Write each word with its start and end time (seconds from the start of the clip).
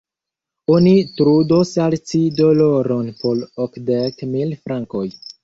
Oni 0.75 0.93
trudos 1.19 1.73
al 1.87 1.97
ci 2.13 2.21
doloron 2.39 3.13
por 3.21 3.45
okdek 3.67 4.27
mil 4.35 4.59
frankoj. 4.65 5.07